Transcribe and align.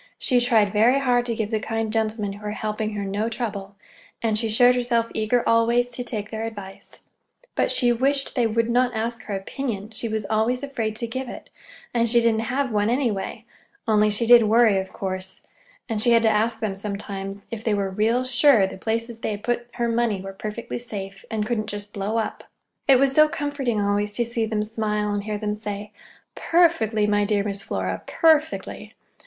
She 0.17 0.41
tried 0.41 0.73
very 0.73 0.97
hard 0.97 1.27
to 1.27 1.35
give 1.35 1.51
the 1.51 1.59
kind 1.59 1.93
gentlemen 1.93 2.33
who 2.33 2.43
were 2.43 2.53
helping 2.53 2.95
her 2.95 3.05
no 3.05 3.29
trouble, 3.29 3.75
and 4.19 4.35
she 4.35 4.49
showed 4.49 4.73
herself 4.73 5.11
eager 5.13 5.47
always 5.47 5.91
to 5.91 6.03
take 6.03 6.31
their 6.31 6.43
advice. 6.45 7.03
But 7.53 7.69
she 7.69 7.93
wished 7.93 8.33
they 8.33 8.47
would 8.47 8.67
not 8.67 8.95
ask 8.95 9.21
her 9.25 9.35
opinion; 9.35 9.91
she 9.91 10.07
was 10.09 10.25
always 10.27 10.63
afraid 10.63 10.95
to 10.95 11.05
give 11.07 11.29
it, 11.29 11.51
and 11.93 12.09
she 12.09 12.19
didn't 12.19 12.49
have 12.49 12.71
one, 12.71 12.89
anyway; 12.89 13.45
only 13.87 14.09
she 14.09 14.25
did 14.25 14.41
worry, 14.45 14.79
of 14.79 14.91
course, 14.91 15.43
and 15.87 16.01
she 16.01 16.13
had 16.13 16.23
to 16.23 16.29
ask 16.29 16.61
them 16.61 16.75
sometimes 16.75 17.45
if 17.51 17.63
they 17.63 17.75
were 17.75 17.87
real 17.91 18.23
sure 18.23 18.65
the 18.65 18.79
places 18.79 19.19
they 19.19 19.29
had 19.29 19.43
put 19.43 19.67
her 19.73 19.87
money 19.87 20.19
were 20.19 20.33
perfectly 20.33 20.79
safe, 20.79 21.23
and 21.29 21.43
just 21.43 21.47
couldn't 21.47 21.93
blow 21.93 22.17
up. 22.17 22.45
It 22.87 22.97
was 22.97 23.11
so 23.13 23.29
comforting 23.29 23.79
always 23.79 24.13
to 24.13 24.25
see 24.25 24.47
them 24.47 24.63
smile, 24.63 25.13
and 25.13 25.25
hear 25.25 25.37
them 25.37 25.53
say: 25.53 25.91
"Perfectly, 26.33 27.05
my 27.05 27.23
dear 27.23 27.43
Miss 27.43 27.61
Flora, 27.61 28.01
perfectly! 28.07 28.95